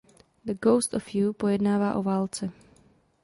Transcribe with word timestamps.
The 0.45 0.55
Ghost 0.55 0.95
Of 0.95 1.13
You 1.15 1.33
pojednává 1.33 1.93
o 1.95 2.03
válce. 2.03 2.51